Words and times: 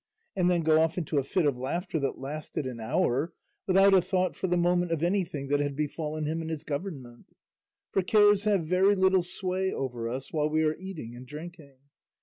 and 0.35 0.49
then 0.49 0.63
go 0.63 0.81
off 0.81 0.97
into 0.97 1.19
a 1.19 1.23
fit 1.23 1.45
of 1.45 1.59
laughter 1.59 1.99
that 1.99 2.17
lasted 2.17 2.65
an 2.65 2.79
hour, 2.79 3.33
without 3.67 3.93
a 3.93 4.01
thought 4.01 4.35
for 4.35 4.47
the 4.47 4.57
moment 4.57 4.91
of 4.91 5.03
anything 5.03 5.47
that 5.47 5.59
had 5.59 5.75
befallen 5.75 6.25
him 6.25 6.41
in 6.41 6.49
his 6.49 6.63
government; 6.63 7.27
for 7.91 8.01
cares 8.01 8.45
have 8.45 8.65
very 8.65 8.95
little 8.95 9.21
sway 9.21 9.71
over 9.71 10.09
us 10.09 10.33
while 10.33 10.49
we 10.49 10.63
are 10.63 10.73
eating 10.79 11.15
and 11.15 11.27
drinking. 11.27 11.75